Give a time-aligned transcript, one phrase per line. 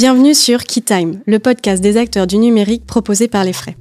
[0.00, 3.76] Bienvenue sur KeyTime, le podcast des acteurs du numérique proposé par les frais.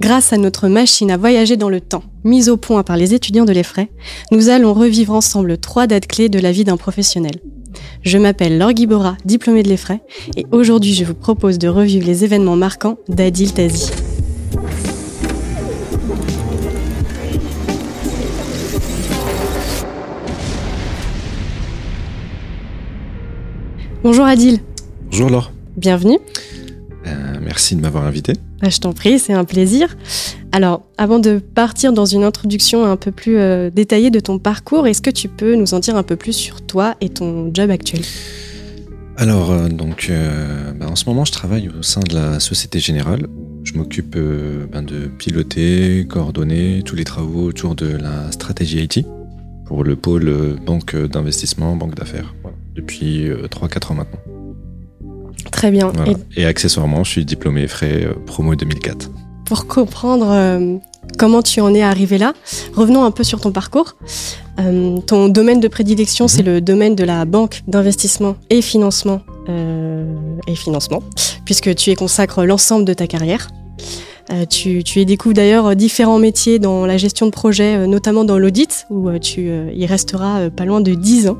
[0.00, 3.46] Grâce à notre machine à voyager dans le temps, mise au point par les étudiants
[3.46, 3.88] de l'EFRAY,
[4.32, 7.36] nous allons revivre ensemble trois dates clés de la vie d'un professionnel.
[8.02, 10.02] Je m'appelle Laure Guibora, diplômée de l'EFRAY,
[10.36, 13.90] et aujourd'hui je vous propose de revivre les événements marquants d'Adil Tazi.
[24.02, 24.60] Bonjour Adil.
[25.18, 25.52] Bonjour Laure.
[25.78, 26.18] Bienvenue.
[27.06, 28.34] Euh, merci de m'avoir invité.
[28.60, 29.96] Bah, je t'en prie, c'est un plaisir.
[30.52, 34.86] Alors, avant de partir dans une introduction un peu plus euh, détaillée de ton parcours,
[34.86, 37.70] est-ce que tu peux nous en dire un peu plus sur toi et ton job
[37.70, 38.02] actuel?
[39.16, 40.12] Alors, euh, donc,
[40.78, 43.26] bah, en ce moment, je travaille au sein de la Société Générale.
[43.64, 49.06] Je m'occupe ben, de piloter, coordonner tous les travaux autour de la stratégie IT
[49.64, 52.34] pour le pôle banque d'investissement, banque d'affaires
[52.74, 54.35] depuis 3-4 ans maintenant.
[55.50, 55.92] Très bien.
[56.36, 56.44] Et...
[56.44, 59.10] accessoirement, je suis diplômé frais euh, promo 2004.
[59.44, 60.76] Pour comprendre euh,
[61.18, 62.34] comment tu en es arrivé là,
[62.74, 63.96] revenons un peu sur ton parcours.
[64.58, 66.48] Euh, ton domaine de prédilection, c'est mhm.
[66.48, 69.22] le domaine de la banque d'investissement et financement
[70.48, 71.04] et financement,
[71.44, 73.46] puisque tu y consacres l'ensemble de ta carrière.
[74.50, 78.86] tu, tu, y découvres d'ailleurs différents métiers dans la gestion de projet, notamment dans l'audit,
[78.90, 81.36] où tu y resteras pas loin de 10 ans.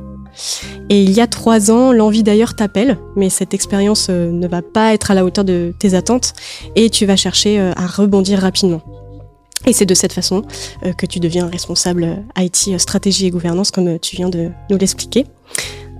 [0.91, 4.63] Et il y a trois ans, l'envie d'ailleurs t'appelle, mais cette expérience euh, ne va
[4.63, 6.33] pas être à la hauteur de tes attentes
[6.75, 8.83] et tu vas chercher euh, à rebondir rapidement.
[9.67, 10.43] Et c'est de cette façon
[10.85, 15.27] euh, que tu deviens responsable IT, stratégie et gouvernance, comme tu viens de nous l'expliquer.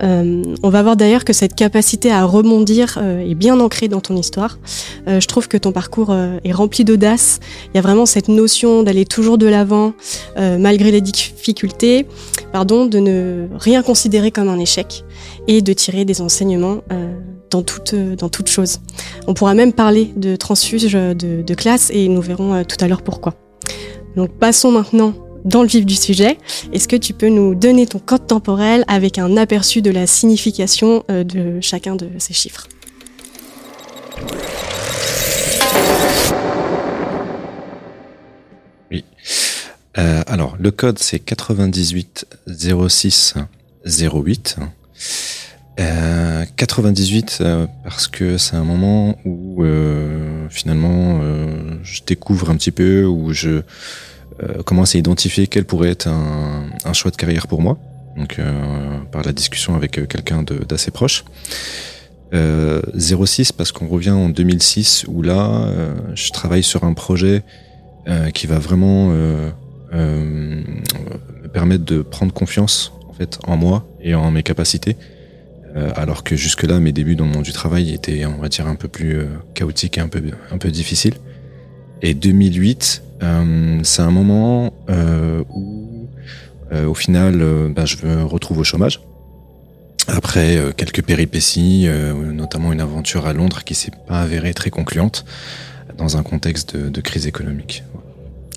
[0.03, 4.01] Euh, on va voir d'ailleurs que cette capacité à rebondir euh, est bien ancrée dans
[4.01, 4.59] ton histoire.
[5.07, 7.39] Euh, je trouve que ton parcours est rempli d'audace.
[7.73, 9.93] Il y a vraiment cette notion d'aller toujours de l'avant
[10.37, 12.05] malgré les difficultés,
[12.51, 15.03] pardon, de ne rien considérer comme un échec
[15.47, 16.81] et de tirer des enseignements
[17.49, 18.79] dans toute dans toute chose.
[19.27, 23.01] On pourra même parler de transfuge de, de classe et nous verrons tout à l'heure
[23.01, 23.33] pourquoi.
[24.15, 25.13] Donc passons maintenant
[25.47, 26.37] dans le vif du sujet,
[26.73, 31.05] est-ce que tu peux nous donner ton code temporel avec un aperçu de la signification
[31.09, 32.67] euh, de chacun de ces chiffres?
[38.91, 39.05] Oui.
[39.97, 43.35] Euh, alors, le code, c'est 98 06
[43.85, 44.57] 08.
[46.55, 47.43] 98
[47.83, 51.21] parce que c'est un moment où euh, finalement
[51.83, 53.61] je découvre un petit peu, où je
[54.43, 57.77] euh, commence à identifier quel pourrait être un, choix de carrière pour moi,
[58.15, 61.23] donc euh, par la discussion avec euh, quelqu'un d'assez proche.
[62.33, 65.69] Euh, 06 parce qu'on revient en 2006 où là
[66.13, 67.43] je travaille sur un projet
[68.33, 69.11] qui va vraiment
[69.93, 70.83] me
[71.53, 74.97] permettre de prendre confiance en fait en moi et en mes capacités.
[75.95, 78.67] Alors que jusque là mes débuts dans le monde du travail étaient on va dire
[78.67, 79.21] un peu plus
[79.53, 80.21] chaotiques et un peu
[80.51, 81.15] un peu difficiles.
[82.01, 83.06] Et 2008 euh,
[83.83, 86.07] c'est un moment euh, où,
[86.71, 87.43] euh, au final,
[87.75, 89.01] bah, je me retrouve au chômage.
[90.07, 91.89] Après quelques péripéties,
[92.31, 95.25] notamment une aventure à Londres qui s'est pas avérée très concluante
[95.97, 97.83] dans un contexte de crise économique.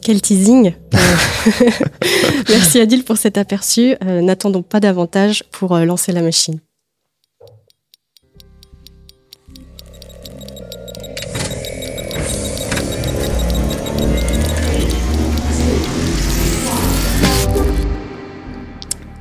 [0.01, 0.75] Quel teasing
[2.49, 3.97] Merci Adil pour cet aperçu.
[4.01, 6.61] N'attendons pas davantage pour lancer la machine.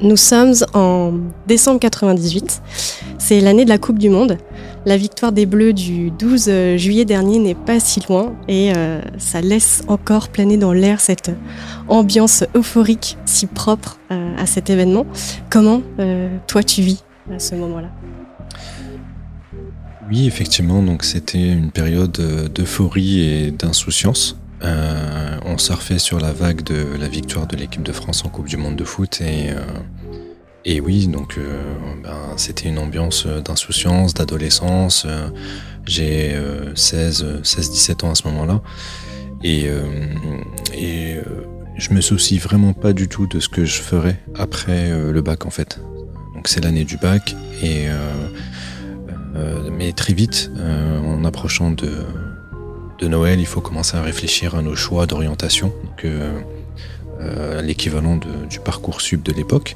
[0.01, 1.13] Nous sommes en
[1.45, 2.61] décembre 98.
[3.17, 4.37] C'est l'année de la Coupe du Monde.
[4.85, 9.41] La victoire des Bleus du 12 juillet dernier n'est pas si loin et euh, ça
[9.41, 11.31] laisse encore planer dans l'air cette
[11.89, 15.05] ambiance euphorique si propre euh, à cet événement.
[15.49, 17.89] Comment euh, toi tu vis à ce moment-là?
[20.09, 22.17] Oui, effectivement, donc c'était une période
[22.55, 24.37] d'euphorie et d'insouciance.
[24.63, 28.47] Euh, on surfait sur la vague de la victoire de l'équipe de France en Coupe
[28.47, 29.61] du Monde de foot et, euh,
[30.65, 31.61] et oui, donc euh,
[32.03, 35.07] ben, c'était une ambiance d'insouciance, d'adolescence.
[35.85, 36.37] J'ai
[36.75, 38.61] 16, 16, 17 ans à ce moment-là
[39.43, 39.67] et,
[40.73, 41.17] et
[41.77, 45.45] je me soucie vraiment pas du tout de ce que je ferais après le bac
[45.47, 45.79] en fait.
[46.35, 47.87] Donc c'est l'année du bac et
[49.71, 51.89] mais très vite en approchant de
[52.99, 55.73] de Noël, il faut commencer à réfléchir à nos choix d'orientation,
[56.03, 56.39] euh,
[57.21, 58.19] euh, l'équivalent
[58.49, 59.75] du parcours sub de l'époque.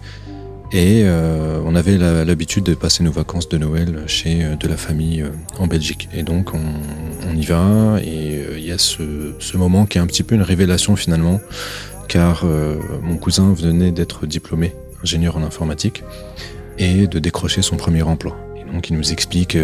[0.71, 5.23] Et euh, on avait l'habitude de passer nos vacances de Noël chez de la famille
[5.59, 6.09] en Belgique.
[6.13, 10.07] Et donc on, y va et il y a ce, ce, moment qui est un
[10.07, 11.39] petit peu une révélation finalement,
[12.07, 12.45] car
[13.01, 14.73] mon cousin venait d'être diplômé
[15.03, 16.03] ingénieur en informatique
[16.79, 18.35] et de décrocher son premier emploi.
[18.57, 19.57] Et donc il nous explique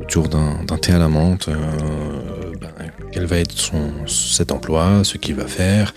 [0.00, 2.70] autour d'un thé à la menthe, ben,
[3.12, 5.94] quel va être son, cet emploi, ce qu'il va faire,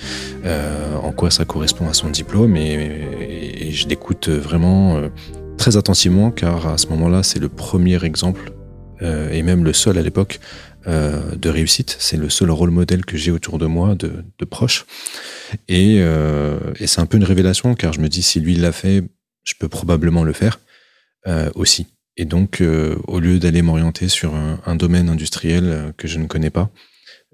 [1.01, 5.01] en quoi ça correspond à son diplôme, et, et je l'écoute vraiment
[5.57, 8.51] très attentivement, car à ce moment-là, c'est le premier exemple,
[9.01, 10.39] et même le seul à l'époque,
[10.87, 11.97] euh, de réussite.
[11.99, 14.85] C'est le seul rôle modèle que j'ai autour de moi, de, proches.
[15.71, 19.03] Euh, et, c'est un peu une révélation, car je me dis, si lui l'a fait,
[19.43, 20.59] je peux probablement le faire
[21.25, 21.87] euh, aussi.
[22.17, 22.63] Et donc,
[23.07, 26.69] au lieu d'aller m'orienter sur un, domaine industriel que je ne connais pas,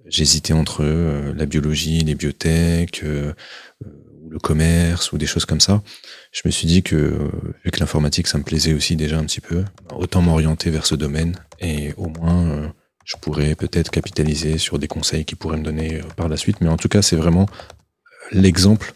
[0.07, 5.83] j'hésitais entre la biologie, les biotech, ou le commerce, ou des choses comme ça.
[6.31, 7.29] Je me suis dit que,
[7.63, 9.63] vu que l'informatique, ça me plaisait aussi déjà un petit peu,
[9.95, 12.73] autant m'orienter vers ce domaine et au moins
[13.05, 16.61] je pourrais peut-être capitaliser sur des conseils qui pourraient me donner euh, par la suite.
[16.61, 17.73] Mais en tout cas, c'est vraiment euh,
[18.31, 18.93] l'exemple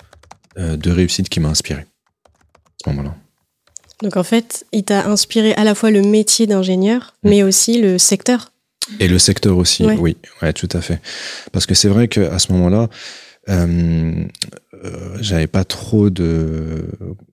[0.57, 1.85] euh, de réussite qui m'a inspiré.
[4.06, 7.30] Donc en fait, il t'a inspiré à la fois le métier d'ingénieur, mm.
[7.30, 8.52] mais aussi le secteur.
[9.00, 11.02] Et le secteur aussi, oui, ouais, tout à fait.
[11.52, 12.88] Parce que c'est vrai qu'à ce moment-là,
[13.50, 14.25] euh,
[15.19, 16.86] j'avais pas trop de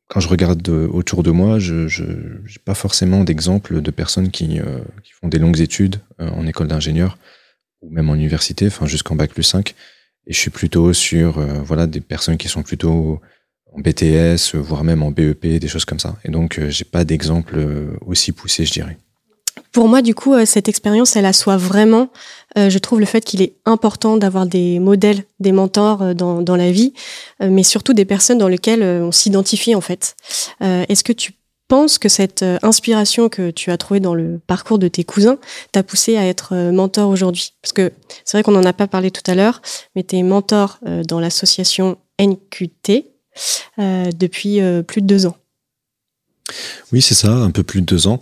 [0.09, 4.79] quand je regarde autour de moi, je n'ai pas forcément d'exemples de personnes qui, euh,
[5.03, 7.19] qui, font des longues études euh, en école d'ingénieur
[7.83, 9.75] ou même en université, enfin jusqu'en bac plus 5.
[10.27, 13.21] Et je suis plutôt sur euh, voilà des personnes qui sont plutôt
[13.75, 16.17] en BTS, voire même en BEP, des choses comme ça.
[16.25, 17.59] Et donc j'ai pas d'exemple
[18.07, 18.99] aussi poussé, je dirais.
[19.71, 22.11] Pour moi, du coup, cette expérience, elle assoit vraiment
[22.59, 26.43] euh, je trouve le fait qu'il est important d'avoir des modèles, des mentors euh, dans,
[26.43, 26.93] dans la vie,
[27.43, 30.17] euh, mais surtout des personnes dans lesquelles on s'identifie en fait.
[30.61, 31.33] Est-ce que tu
[31.69, 35.39] penses que cette inspiration que tu as trouvée dans le parcours de tes cousins
[35.73, 37.55] t'a poussé à être mentor aujourd'hui?
[37.63, 37.93] Parce que
[38.25, 39.63] c'est vrai qu'on n'en a pas parlé tout à l'heure,
[39.97, 40.79] mais tu es mentor
[41.09, 43.12] dans l'association NQT
[43.79, 45.37] depuis plus de deux ans.
[46.93, 48.19] Oui, c'est ça, un peu plus de deux ans.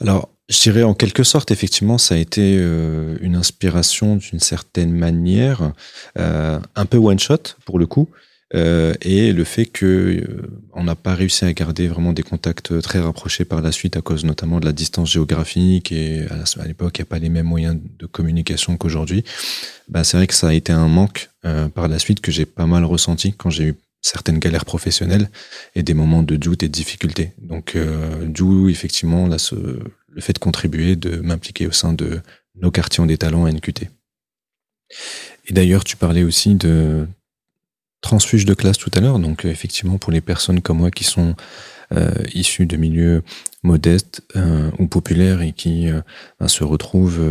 [0.00, 4.92] Alors, je dirais en quelque sorte, effectivement, ça a été euh, une inspiration d'une certaine
[4.92, 5.72] manière,
[6.18, 8.08] euh, un peu one shot pour le coup,
[8.54, 10.26] euh, et le fait que
[10.74, 14.02] on n'a pas réussi à garder vraiment des contacts très rapprochés par la suite à
[14.02, 17.46] cause notamment de la distance géographique et à l'époque il n'y a pas les mêmes
[17.46, 19.24] moyens de communication qu'aujourd'hui.
[19.88, 21.30] Bah, c'est vrai que ça a été un manque
[21.74, 25.30] par la suite que j'ai pas mal ressenti quand j'ai eu certaines galères professionnelles
[25.74, 27.32] et des moments de doute et de difficulté.
[27.38, 32.20] Donc, euh, d'où effectivement là, le fait de contribuer, de m'impliquer au sein de
[32.56, 33.88] nos quartiers des talents à NQT.
[35.46, 37.06] Et d'ailleurs, tu parlais aussi de
[38.02, 39.20] transfuge de classe tout à l'heure.
[39.20, 41.34] Donc, effectivement, pour les personnes comme moi qui sont
[42.34, 43.22] issus de milieux
[43.62, 46.00] modestes euh, ou populaires et qui euh,
[46.46, 47.22] se retrouvent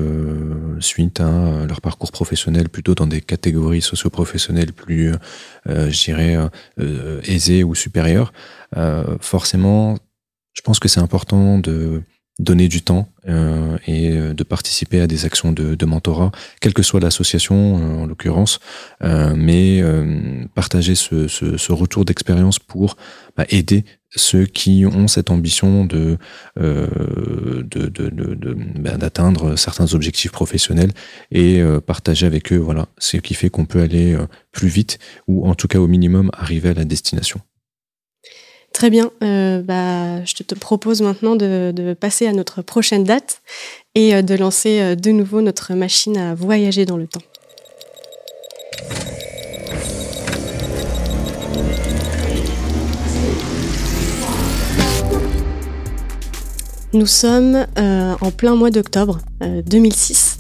[0.80, 5.13] suite à leur parcours professionnel plutôt dans des catégories socio-professionnelles plus,
[5.66, 6.38] je dirais,
[7.24, 8.34] aisées ou supérieures.
[9.19, 9.98] forcément,
[10.54, 12.04] je pense que c'est important de
[12.42, 16.74] donner du temps euh, et euh, de participer à des actions de, de mentorat, quelle
[16.74, 18.60] que soit l'association euh, en l'occurrence,
[19.04, 19.84] euh, mais
[20.56, 22.98] partager ce, ce, ce retour d'expérience pour
[23.38, 23.86] bah, aider
[24.16, 26.18] ceux qui ont cette ambition de
[26.58, 27.63] de,
[28.80, 30.92] bah, d'atteindre certains objectifs professionnels
[31.31, 34.18] et partager avec eux voilà ce qui fait qu'on peut aller
[34.52, 37.42] plus vite ou en tout cas au minimum arriver à la destination.
[38.74, 39.12] Très bien.
[39.22, 43.41] Euh, bah, je te propose maintenant de, passer à notre prochaine date
[43.96, 47.22] et euh, de lancer euh, de nouveau notre machine à voyager dans le temps.
[56.93, 60.38] Nous sommes en plein mois d'octobre 2006.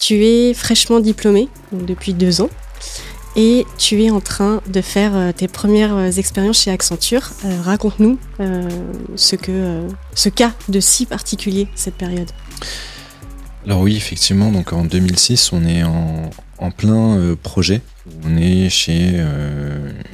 [0.00, 2.50] Tu es fraîchement diplômé, depuis deux ans
[3.36, 7.30] et tu es en train de faire euh, tes premières euh, expériences chez Accenture.
[7.44, 8.18] Euh, raconte-nous
[9.16, 12.30] ce, que, ce cas de si particulier, cette période.
[13.64, 16.30] Alors oui, effectivement, donc en 2006, on est en,
[16.76, 17.82] plein projet.
[18.24, 19.22] On est chez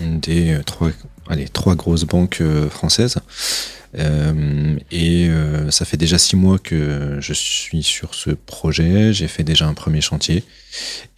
[0.00, 0.90] une des trois,
[1.28, 3.18] allez, trois grosses banques françaises.
[3.98, 9.12] Euh, et euh, ça fait déjà six mois que je suis sur ce projet.
[9.12, 10.44] J'ai fait déjà un premier chantier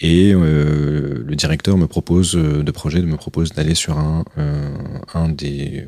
[0.01, 4.25] et euh, le directeur me propose de projet, me propose d'aller sur un,
[5.15, 5.87] un des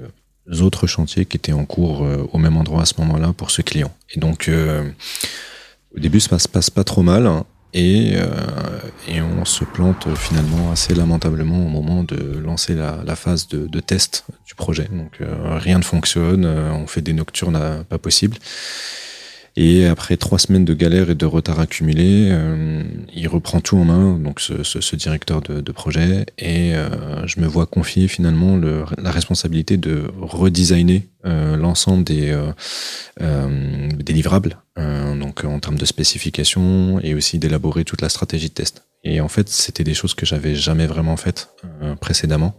[0.60, 3.94] autres chantiers qui étaient en cours au même endroit à ce moment-là pour ce client.
[4.14, 4.50] Et donc
[5.96, 7.26] au début, ça se passe pas trop mal.
[7.26, 8.28] Hein et, euh,
[9.08, 14.24] et on se plante finalement assez lamentablement au moment de lancer la, phase de, test
[14.46, 14.88] du projet.
[14.90, 18.36] Donc euh, rien ne fonctionne, euh, on fait des nocturnes pas possibles.
[19.56, 22.82] Et après trois semaines de galère et de retard accumulé, euh,
[23.14, 27.24] il reprend tout en main, donc ce, ce, ce directeur de, de, projet, et euh,
[27.26, 32.52] je me vois confier finalement le, la responsabilité de redesigner euh, l'ensemble des, euh,
[33.20, 38.54] euh, des livrables, donc en termes de spécification, et aussi d'élaborer toute la stratégie de
[38.54, 38.84] test.
[39.04, 41.50] Et en fait, c'était des choses que j'avais jamais vraiment faites
[42.00, 42.56] précédemment,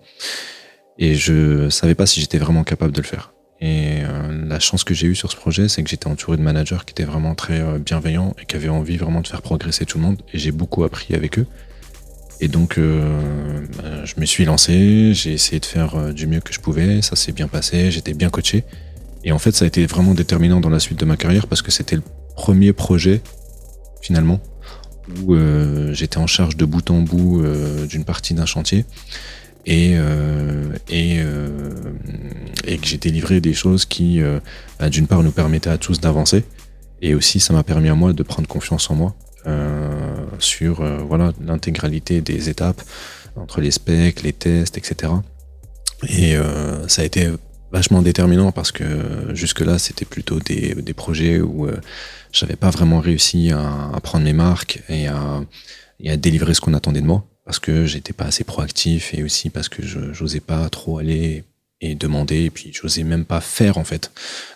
[0.98, 3.35] et je savais pas si j'étais vraiment capable de le faire.
[3.66, 6.44] Et euh, la chance que j'ai eue sur ce projet, c'est que j'étais entouré de
[6.44, 9.88] managers qui étaient vraiment très euh, bienveillants et qui avaient envie vraiment de faire progresser
[9.88, 10.22] tout le monde.
[10.34, 11.48] Et j'ai beaucoup appris avec eux.
[12.42, 16.54] Et donc, euh, bah, je me suis lancé, j'ai essayé de faire du mieux que
[16.54, 17.02] je pouvais.
[17.02, 18.66] Ça s'est bien passé, j'étais bien coaché.
[19.24, 21.64] Et en fait, ça a été vraiment déterminant dans la suite de ma carrière parce
[21.64, 22.04] que c'était le
[22.36, 23.22] premier projet,
[24.00, 24.40] finalement,
[25.24, 25.36] où
[25.92, 27.44] j'étais en charge de bout en bout
[27.90, 28.86] d'une partie d'un chantier
[29.66, 31.50] et euh, et, euh,
[32.66, 34.40] et que j'ai délivré des choses qui, euh,
[34.80, 36.44] bah, d'une part, nous permettaient à tous d'avancer,
[37.02, 39.16] et aussi ça m'a permis à moi de prendre confiance en moi
[39.48, 42.82] euh, sur euh, voilà l'intégralité des étapes
[43.36, 45.12] entre les specs, les tests, etc.
[46.10, 46.36] Et
[46.88, 47.30] ça a été
[47.72, 48.86] vachement déterminant parce que
[49.34, 51.76] jusque-là, c'était plutôt des, des projets où euh,
[52.32, 55.42] j'avais pas vraiment réussi à, à, prendre mes marques et à,
[56.00, 59.24] et à délivrer ce qu'on attendait de moi parce que j'étais pas assez proactif et
[59.24, 61.44] aussi parce que je j'osais pas trop aller
[61.82, 64.12] et demander et puis j'osais même pas faire en fait.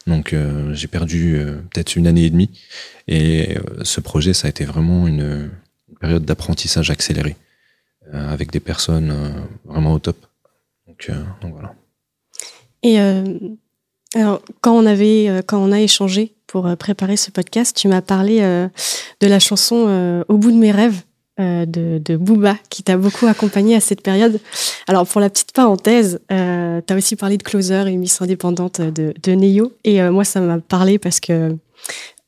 [0.08, 2.50] Donc euh, j'ai perdu euh, peut-être une année et demie
[3.08, 5.52] et euh, ce projet ça a été vraiment une,
[6.00, 7.36] période d'apprentissage accéléré
[8.14, 9.14] avec des personnes
[9.66, 10.16] vraiment au top.
[10.88, 11.74] Donc, donc voilà.
[12.84, 13.00] Et
[14.18, 18.40] alors quand on avait quand on a échangé pour préparer ce podcast, tu m'as parlé
[18.40, 21.02] de la chanson Au bout de mes rêves
[21.40, 24.40] euh, de, de Booba qui t'a beaucoup accompagné à cette période.
[24.88, 28.82] Alors pour la petite parenthèse, euh, tu as aussi parlé de Closer, une émission indépendante
[28.82, 29.72] de, de Neo.
[29.84, 31.56] Et euh, moi, ça m'a parlé parce que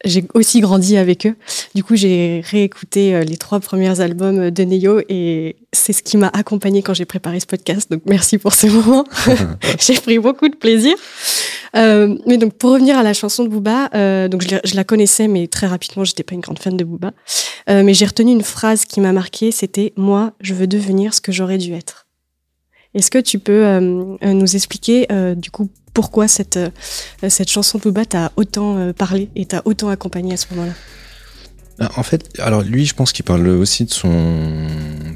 [0.06, 1.36] j'ai aussi grandi avec eux.
[1.76, 6.18] Du coup, j'ai réécouté euh, les trois premiers albums de Neo et c'est ce qui
[6.18, 7.92] m'a accompagné quand j'ai préparé ce podcast.
[7.92, 9.06] Donc merci pour ce moment.
[9.80, 10.96] j'ai pris beaucoup de plaisir.
[11.76, 14.84] Euh, mais donc pour revenir à la chanson de Booba, euh, donc je, je, la
[14.84, 17.12] connaissais, mais très rapidement, j'étais pas une grande fan de Booba.
[17.70, 21.22] Euh, mais j'ai retenu une phrase qui m'a marqué, c'était moi, je veux devenir ce
[21.22, 22.08] que j'aurais dû être.
[22.94, 26.60] Est-ce que tu peux euh, euh nous expliquer du coup pourquoi cette
[27.28, 30.74] cette chanson Booba t'a autant parlé et t'a autant accompagné à ce moment-là?
[31.82, 34.68] Bah, en fait, alors lui, je pense qu'il parle aussi de son,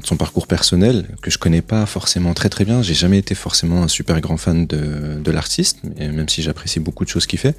[0.02, 2.82] son parcours personnel que je connais pas forcément très très bien.
[2.82, 7.04] J'ai jamais été forcément un super grand fan de, de l'artiste, même si j'apprécie beaucoup
[7.04, 7.54] de choses qu'il fait.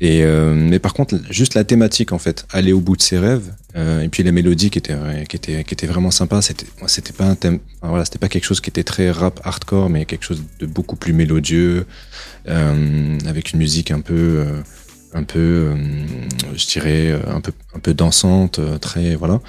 [0.00, 3.18] Et euh, mais par contre, juste la thématique en fait, aller au bout de ses
[3.18, 4.96] rêves, euh, et puis la mélodie qui était
[5.28, 6.42] qui était qui était vraiment sympa.
[6.42, 9.90] C'était c'était pas un thème, voilà, c'était pas quelque chose qui était très rap hardcore,
[9.90, 11.86] mais quelque chose de beaucoup plus mélodieux,
[12.48, 14.62] euh, avec une musique un peu euh,
[15.14, 15.74] un peu, euh,
[16.56, 19.40] je dirais, un peu, un peu dansante, euh, très, voilà.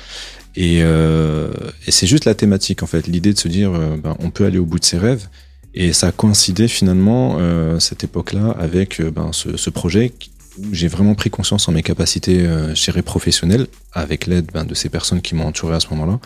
[0.55, 4.45] Et, et c'est juste la thématique, en fait, l'idée de se dire, ben, on peut
[4.45, 5.27] aller au bout de ses rêves.
[5.73, 7.37] Et ça a coïncidé finalement,
[7.81, 10.13] cette époque-là, avec ben, ce, ce projet
[10.71, 14.89] j'ai vraiment pris conscience en mes capacités, je dirais, professionnelles, avec l'aide ben, de ces
[14.89, 16.19] personnes qui m'ont entouré à ce moment-là.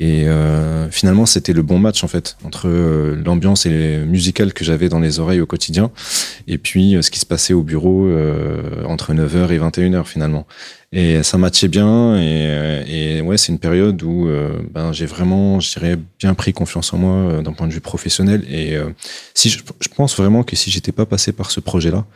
[0.00, 4.88] Et euh, finalement, c'était le bon match en fait entre euh, l'ambiance musicale que j'avais
[4.88, 5.90] dans les oreilles au quotidien,
[6.48, 10.46] et puis euh, ce qui se passait au bureau euh, entre 9h et 21h finalement.
[10.92, 15.60] Et ça matchait bien, et, et ouais, c'est une période où euh, ben, j'ai vraiment,
[15.60, 18.42] je dirais, bien pris confiance en moi euh, d'un point de vue professionnel.
[18.50, 18.78] Et
[19.34, 22.06] si je, je, pense vraiment que si j'étais pas passé par ce projet-là,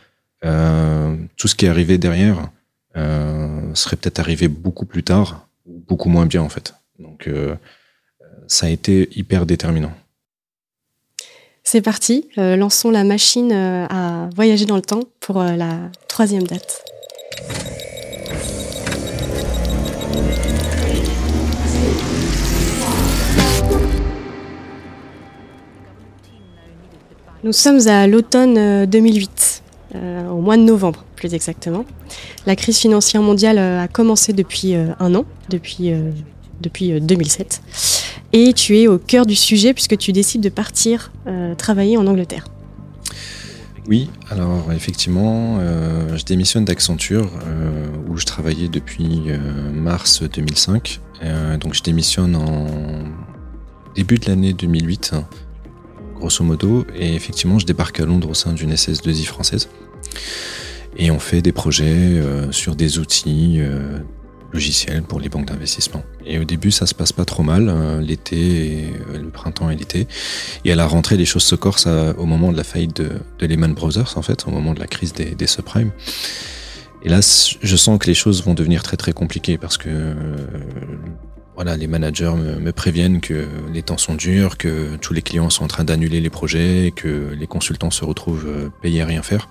[0.41, 2.49] tout ce qui est arrivé derrière
[2.93, 6.75] serait peut-être arrivé beaucoup plus tard, beaucoup moins bien en fait.
[6.99, 7.55] Donc euh,
[8.47, 9.91] ça a été hyper déterminant.
[11.67, 15.89] C'est parti, euh, lançons la machine euh, à voyager dans le temps pour euh, la
[16.07, 16.83] troisième date.
[27.43, 29.63] Nous sommes à l'automne 2008,
[29.95, 31.85] euh, au mois de novembre plus exactement.
[32.45, 35.91] La crise financière mondiale a commencé depuis un an, depuis
[36.61, 37.61] depuis 2007.
[38.33, 42.05] Et tu es au cœur du sujet puisque tu décides de partir euh, travailler en
[42.07, 42.45] Angleterre.
[43.87, 49.37] Oui, alors effectivement, euh, je démissionne d'Accenture euh, où je travaillais depuis euh,
[49.71, 51.01] mars 2005.
[51.59, 52.65] donc je démissionne en
[53.95, 55.25] début de l'année 2008, hein,
[56.15, 59.69] grosso modo, et effectivement je débarque à Londres au sein d'une SS2I française.
[60.97, 63.59] Et on fait des projets sur des outils
[64.55, 66.03] logiciel pour les banques d'investissement.
[66.25, 69.75] Et au début, ça se passe pas trop mal, euh, l'été, euh, le printemps et
[69.75, 70.07] l'été.
[70.63, 73.73] Et à la rentrée, les choses se corsent au moment de la faillite de, Lehman
[73.73, 75.91] Brothers, en fait, au moment de la crise des subprimes.
[77.03, 77.19] Et là,
[77.61, 80.15] je sens que les choses vont devenir très très compliquées parce que
[81.55, 85.63] voilà, les managers me, préviennent que les temps sont durs, que tous les clients sont
[85.63, 89.47] en train d'annuler les projets, que les consultants se retrouvent euh, payés à rien faire,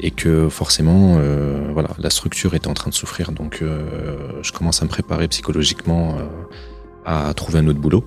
[0.00, 3.32] et que forcément, euh, voilà, la structure est en train de souffrir.
[3.32, 6.16] Donc, euh, je commence à me préparer psychologiquement
[7.04, 8.04] à trouver un autre boulot.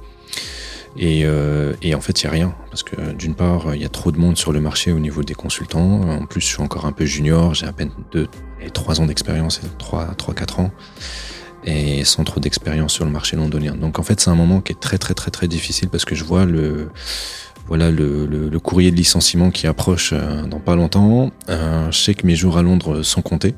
[0.97, 4.11] Et, en fait, il y a rien parce que d'une part, il y a trop
[4.11, 6.01] de monde sur le marché au niveau des consultants.
[6.01, 8.27] En plus, je suis encore un peu junior, j'ai à peine deux
[8.61, 10.71] et trois ans d'expérience, trois, trois, quatre ans
[11.65, 13.75] et sans trop d'expérience sur le marché londonien.
[13.75, 16.15] Donc en fait, c'est un moment qui est très très très très difficile parce que
[16.15, 16.89] je vois le
[17.67, 21.31] voilà le, le, courrier de licenciement qui approche euh, dans pas longtemps.
[21.49, 23.55] Euh, je sais que mes jours à Londres sont comptés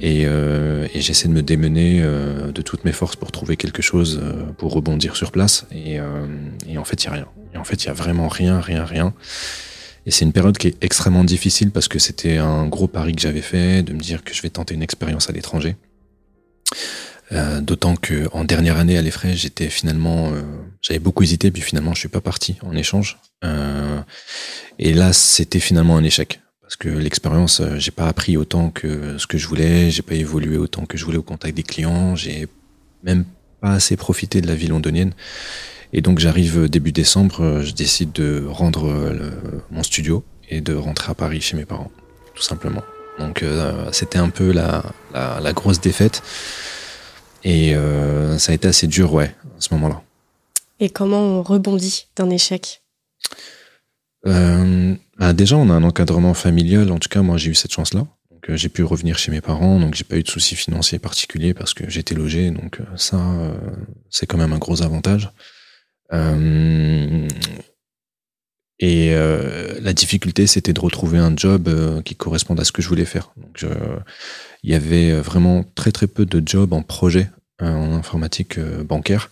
[0.00, 3.82] et, euh, et j'essaie de me démener euh, de toutes mes forces pour trouver quelque
[3.82, 4.22] chose
[4.56, 5.66] pour rebondir sur place.
[5.72, 5.98] Et,
[6.68, 7.26] et en fait, il y a rien.
[7.54, 9.14] Et en fait, il y a vraiment rien, rien, rien.
[10.06, 13.22] Et c'est une période qui est extrêmement difficile parce que c'était un gros pari que
[13.22, 15.76] j'avais fait de me dire que je vais tenter une expérience à l'étranger.
[17.32, 20.42] Euh, d'autant que en dernière année à l'EFRAY, j'étais finalement, euh,
[20.82, 23.18] j'avais beaucoup hésité, puis finalement, je suis pas parti en échange.
[23.44, 24.00] Euh,
[24.78, 29.26] et là, c'était finalement un échec parce que l'expérience, j'ai pas appris autant que ce
[29.26, 32.48] que je voulais, j'ai pas évolué autant que je voulais au contact des clients, j'ai
[33.02, 33.24] même
[33.60, 35.12] pas assez profité de la vie londonienne.
[35.92, 39.12] Et donc, j'arrive début décembre, je décide de rendre
[39.70, 41.92] mon studio et de rentrer à Paris chez mes parents,
[42.34, 42.82] tout simplement.
[43.18, 43.44] Donc,
[43.92, 46.22] c'était un peu la, la, la grosse défaite.
[47.44, 50.02] Et euh, ça a été assez dur, ouais, à ce moment-là.
[50.80, 52.82] Et comment on rebondit d'un échec?
[54.26, 56.90] Euh, bah Déjà, on a un encadrement familial.
[56.90, 58.06] En tout cas, moi, j'ai eu cette chance-là.
[58.30, 59.78] Donc, euh, j'ai pu revenir chez mes parents.
[59.78, 62.50] Donc, j'ai pas eu de soucis financiers particuliers parce que j'étais logé.
[62.50, 63.20] Donc, ça,
[64.08, 65.30] c'est quand même un gros avantage.
[68.80, 71.70] Et la difficulté, c'était de retrouver un job
[72.04, 73.32] qui corresponde à ce que je voulais faire.
[73.36, 73.64] Donc,
[74.62, 77.28] il y avait vraiment très très peu de jobs en projet
[77.62, 79.30] euh, en informatique euh, bancaire.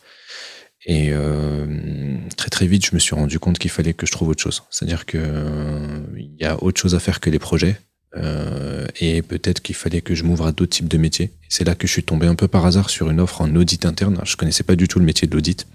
[0.86, 1.66] Et euh,
[2.36, 4.62] très très vite, je me suis rendu compte qu'il fallait que je trouve autre chose.
[4.70, 5.18] C'est-à-dire que
[6.16, 7.76] il y a autre chose à faire que les projets.
[9.00, 11.32] et peut-être qu'il fallait que je m'ouvre à d'autres types de métiers.
[11.48, 13.84] C'est là que je suis tombé un peu par hasard sur une offre en audit
[13.86, 14.20] interne.
[14.24, 15.66] Je connaissais pas du tout le métier de l'audit,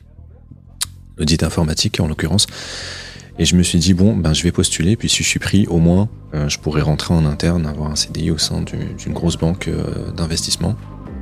[1.18, 2.48] l'audit informatique en l'occurrence.
[3.40, 5.68] Et je me suis dit, bon, ben, je vais postuler, puis si je suis pris,
[5.68, 9.38] au moins, euh, je pourrais rentrer en interne, avoir un CDI au sein d'une grosse
[9.38, 10.76] banque euh, d'investissement.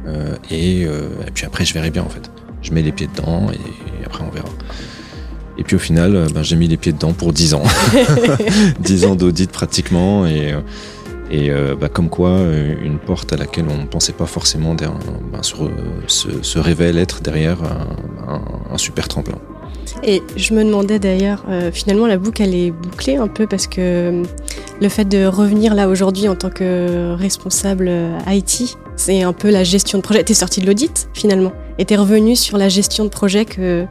[0.08, 2.32] Euh, et, et, puis après, je verrai bien, en fait.
[2.62, 4.48] Je mets les pieds dedans, et, après, on verra.
[5.58, 7.64] Et puis au final, ben, j'ai mis les pieds dedans pour 10 ans.
[8.80, 10.54] 10 ans d'audit pratiquement, et,
[11.32, 12.40] et ben, comme quoi,
[12.82, 14.94] une porte à laquelle on ne pensait pas forcément ben,
[15.42, 15.56] se,
[16.42, 19.40] se, révèle être derrière un, un super tremplin.
[20.04, 23.68] Et je me demandais d'ailleurs, euh, finalement, la boucle, elle est bouclée un peu parce
[23.68, 24.24] que euh,
[24.82, 29.50] le fait de revenir là aujourd'hui en tant que responsable euh, IT, c'est un peu
[29.50, 30.24] la gestion de projet.
[30.24, 33.46] Tu es sorti de l'audit finalement et tu es revenu sur la gestion de projet
[33.46, 33.86] que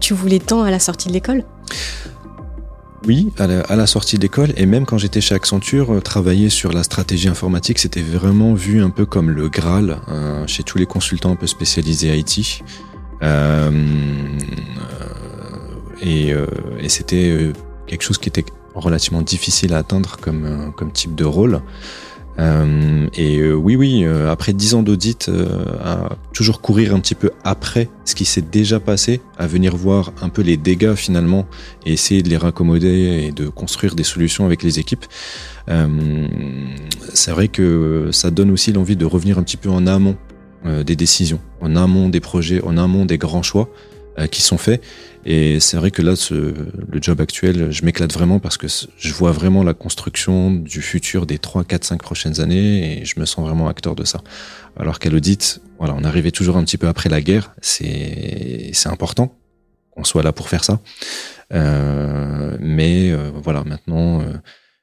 [0.00, 1.44] tu voulais tant à la sortie de l'école
[3.06, 7.28] oui, à la, sortie d'école et même quand j'étais chez Accenture, travailler sur la stratégie
[7.28, 9.98] informatique, c'était vraiment vu un peu comme le Graal
[10.48, 12.64] chez tous les consultants un peu spécialisés IT.
[13.22, 13.70] Euh,
[16.00, 16.46] et, euh,
[16.80, 17.52] et c'était euh,
[17.86, 21.60] quelque chose qui était relativement difficile à atteindre comme, euh, type de rôle.
[22.38, 25.30] Et oui, oui, après dix ans d'audit,
[25.82, 30.12] à toujours courir un petit peu après ce qui s'est déjà passé, à venir voir
[30.20, 31.46] un peu les dégâts finalement
[31.86, 35.06] et essayer de les raccommoder et de construire des solutions avec les équipes.
[37.14, 40.18] c'est vrai que ça donne aussi l'envie de revenir un petit peu en amont
[40.84, 43.70] des décisions, en amont des projets, en amont des grands choix
[44.30, 44.82] qui sont faits
[45.28, 49.32] et c'est vrai que là, le job actuel, je m'éclate vraiment parce que je vois
[49.32, 53.44] vraiment la construction du futur des 3, 4, 5 prochaines années et je me sens
[53.44, 54.20] vraiment acteur de ça.
[54.78, 57.52] Alors qu'à l'audit, voilà, on arrivait toujours un petit peu après la guerre.
[57.60, 59.34] C'est, important
[59.90, 60.78] qu'on soit là pour faire ça.
[61.52, 64.32] Euh, mais euh, voilà, maintenant, euh,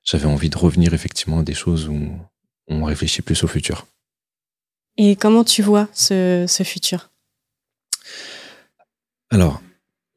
[0.03, 2.09] j'avais envie de revenir effectivement à des choses où
[2.67, 3.87] on réfléchit plus au futur.
[4.97, 7.11] Et comment tu vois ce futur?
[9.33, 9.63] Alors,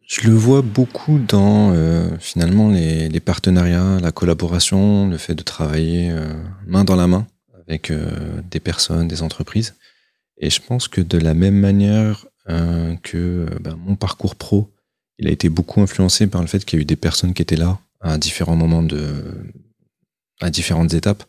[0.06, 6.10] je le vois beaucoup dans euh, finalement les, partenariats, la collaboration, le fait de travailler
[6.10, 6.34] euh,
[6.66, 7.26] main dans la main
[7.66, 9.74] avec euh, des personnes, des entreprises.
[10.36, 12.26] Et je pense que de la même manière
[13.02, 14.70] que ben, mon parcours pro,
[15.18, 17.40] il a été beaucoup influencé par le fait qu'il y a eu des personnes qui
[17.40, 19.24] étaient là à différents moments de,
[20.42, 21.24] à différentes étapes,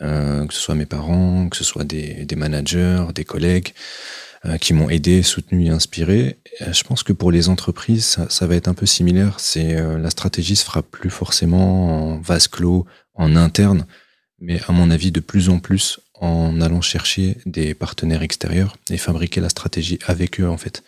[0.00, 3.72] que ce soit mes parents, que ce soit des managers, des collègues.
[4.44, 6.36] Euh, qui m'ont aidé, soutenu et inspiré.
[6.62, 9.38] Euh, je pense que pour les entreprises, ça, va être un peu similaire.
[9.38, 13.86] C'est euh, la stratégie se fera plus forcément en vase clos, en interne,
[14.40, 18.96] mais à mon avis de plus en plus en allant chercher des partenaires extérieurs et
[18.96, 20.82] fabriquer la stratégie avec eux en fait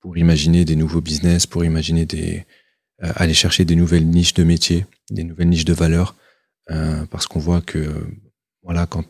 [0.00, 2.46] pour imaginer des nouveaux business, pour imaginer des
[3.00, 6.14] aller chercher des nouvelles niches de métiers, des nouvelles niches de valeurs,
[6.70, 8.06] euh, parce qu'on voit que
[8.62, 9.04] voilà quand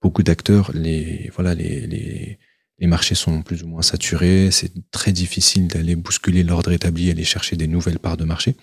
[0.00, 2.38] beaucoup d'acteurs les voilà les
[2.78, 7.24] les marchés sont plus ou moins saturés, c'est très difficile d'aller bousculer l'ordre établi, aller
[7.24, 8.56] chercher des nouvelles parts de marché.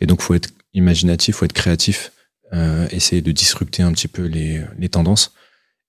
[0.00, 2.12] Et donc, faut être imaginatif, faut être créatif,
[2.52, 5.34] euh, essayer de disrupter un petit peu les, tendances.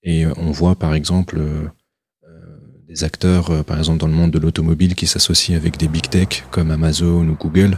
[0.04, 1.68] Et on voit par exemple euh,
[2.90, 6.10] des acteurs, euh, par exemple dans le monde de l'automobile, qui s'associent avec des big
[6.10, 7.78] tech comme Amazon ou Google.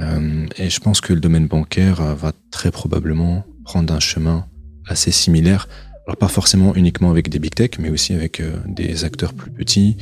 [0.00, 4.46] Euh, et je pense que le domaine bancaire euh, va très probablement prendre un chemin
[4.86, 5.68] assez similaire.
[6.10, 9.96] Alors pas forcément uniquement avec des big tech, mais aussi avec des acteurs plus petits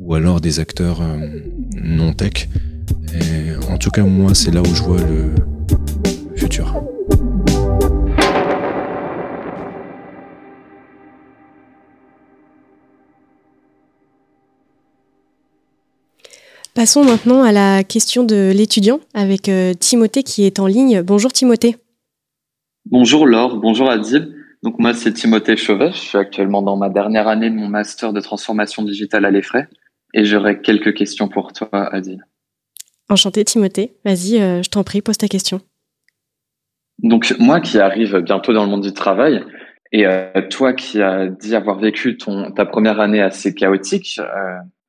[0.00, 1.00] ou alors des acteurs
[1.80, 2.48] non tech.
[3.14, 5.30] Et en tout cas, moi, c'est là où je vois le
[6.34, 6.82] futur.
[16.74, 21.02] Passons maintenant à la question de l'étudiant avec euh, Timothée qui est en ligne.
[21.02, 21.76] Bonjour Timothée.
[22.90, 24.41] Bonjour Laure, bonjour Adil.
[24.62, 28.12] Donc moi c'est Timothée Chauvet, je suis actuellement dans ma dernière année de mon master
[28.12, 29.66] de transformation digitale à l'EFRAY
[30.14, 32.24] et j'aurais quelques questions pour toi Adil.
[33.08, 35.60] Enchanté Timothée, vas-y, euh, je t'en prie, pose ta question.
[36.98, 39.44] Donc moi qui arrive bientôt dans le monde du travail
[39.90, 44.20] et euh, toi qui as dit avoir vécu ton, ta première année assez chaotique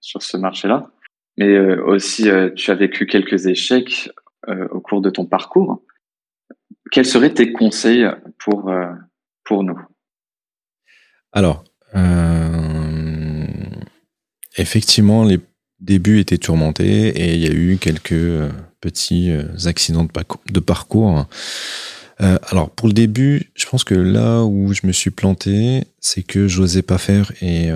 [0.03, 0.91] sur ce marché-là,
[1.37, 4.11] mais euh, aussi euh, tu as vécu quelques échecs
[4.49, 5.81] euh, au cours de ton parcours.
[6.91, 8.05] Quels seraient tes conseils
[8.37, 8.71] pour,
[9.45, 9.79] pour nous
[11.31, 11.63] Alors,
[14.57, 15.39] effectivement, les
[15.79, 18.51] débuts étaient tourmentés et il y a eu quelques
[18.81, 19.31] petits
[19.65, 20.07] accidents
[20.49, 21.25] de parcours.
[22.19, 26.47] alors pour le début, je pense que là où je me suis planté, c'est que
[26.47, 27.69] j'osais pas faire et,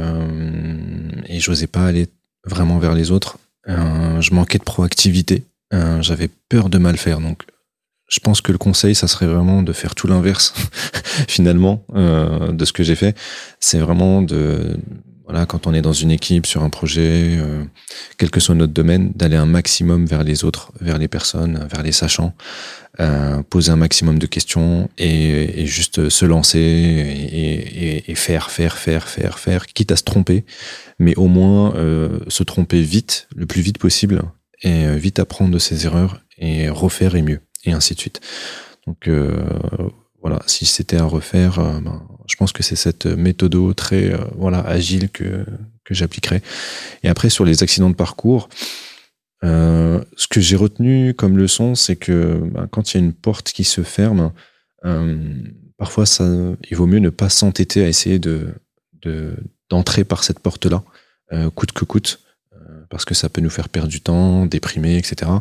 [1.27, 2.07] et j'osais pas aller
[2.45, 3.37] vraiment vers les autres.
[3.69, 5.43] Euh, je manquais de proactivité.
[5.73, 7.19] Euh, j'avais peur de mal faire.
[7.19, 7.43] Donc,
[8.07, 10.53] je pense que le conseil, ça serait vraiment de faire tout l'inverse,
[11.27, 13.17] finalement, euh, de ce que j'ai fait.
[13.59, 14.77] C'est vraiment de,
[15.25, 17.37] voilà, quand on est dans une équipe, sur un projet,
[18.17, 21.83] quel que soit notre domaine, d'aller un maximum vers les autres, vers les personnes, vers
[21.83, 22.33] les sachants,
[23.49, 29.37] poser un maximum de questions et, juste se lancer et, et, faire, faire, faire, faire,
[29.37, 30.45] faire, quitte à se tromper,
[30.99, 34.23] mais au moins euh, se tromper vite, le plus vite possible,
[34.61, 38.21] et euh, vite apprendre de ses erreurs et refaire et mieux, et ainsi de suite.
[38.85, 39.45] Donc euh,
[40.21, 45.09] voilà, si c'était à refaire, ben, je pense que c'est cette méthode très voilà agile
[45.09, 45.45] que
[45.83, 46.41] que j'appliquerai.
[47.03, 48.49] Et après sur les accidents de parcours,
[49.43, 53.51] ce que j'ai retenu comme leçon, c'est que ben, quand il y a une porte
[53.51, 54.31] qui se ferme,
[55.77, 56.25] parfois ça,
[56.69, 58.49] il vaut mieux ne pas s'entêter à essayer de,
[59.01, 59.35] de
[59.69, 60.83] d'entrer par cette porte-là,
[61.33, 62.19] euh, coûte que coûte,
[62.53, 65.31] euh, parce que ça peut nous faire perdre du temps, déprimer, etc.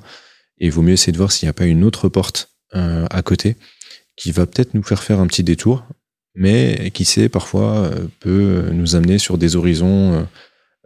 [0.58, 3.06] Et il vaut mieux essayer de voir s'il n'y a pas une autre porte euh,
[3.10, 3.56] à côté
[4.16, 5.84] qui va peut-être nous faire faire un petit détour,
[6.34, 7.90] mais qui sait parfois
[8.20, 10.26] peut nous amener sur des horizons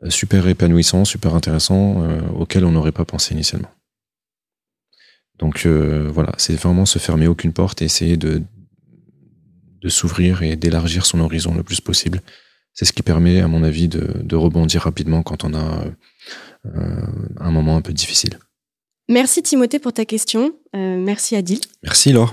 [0.09, 3.71] super épanouissants, super intéressants, auxquels on n'aurait pas pensé initialement.
[5.39, 8.43] Donc voilà, c'est vraiment se fermer aucune porte et essayer de,
[9.81, 12.21] de s'ouvrir et d'élargir son horizon le plus possible
[12.75, 15.85] c'est ce qui permet, à mon avis, de, rebondir rapidement quand on a
[16.67, 17.07] euh,
[17.39, 18.39] un moment un peu difficile.
[19.11, 20.53] Merci Timothée pour ta question.
[20.75, 21.61] Euh, merci Adil.
[21.83, 22.33] Merci Laure.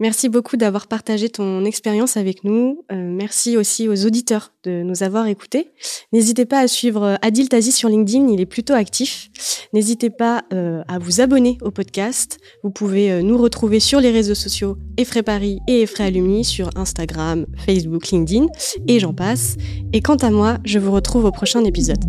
[0.00, 2.84] Merci beaucoup d'avoir partagé ton expérience avec nous.
[2.90, 5.72] Euh, merci aussi aux auditeurs de nous avoir écoutés.
[6.14, 9.30] N'hésitez pas à suivre Adil Tazi sur LinkedIn, il est plutôt actif.
[9.74, 12.38] N'hésitez pas euh, à vous abonner au podcast.
[12.62, 16.70] Vous pouvez euh, nous retrouver sur les réseaux sociaux Effray Paris et Effray Alumni sur
[16.76, 18.46] Instagram, Facebook, LinkedIn
[18.88, 19.56] et j'en passe.
[19.92, 22.02] Et quant à moi, je vous retrouve au prochain épisode.